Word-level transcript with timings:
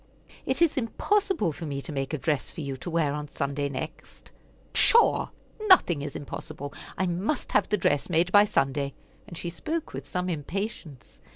It 0.47 0.63
is 0.63 0.77
impossible 0.77 1.51
for 1.51 1.67
me 1.67 1.79
to 1.83 1.91
make 1.91 2.11
a 2.11 2.17
dress 2.17 2.49
for 2.49 2.61
you 2.61 2.75
to 2.75 2.89
wear 2.89 3.13
on 3.13 3.27
Sunday 3.27 3.69
next." 3.69 4.31
"Pshaw! 4.73 5.29
Nothing 5.67 6.01
is 6.01 6.15
impossible. 6.15 6.73
I 6.97 7.05
must 7.05 7.51
have 7.51 7.69
the 7.69 7.77
dress 7.77 8.09
made 8.09 8.31
by 8.31 8.45
Sunday;" 8.45 8.95
and 9.27 9.37
she 9.37 9.51
spoke 9.51 9.93
with 9.93 10.07
some 10.09 10.27
impatience. 10.27 11.21